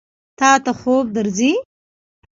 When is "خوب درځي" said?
0.79-1.51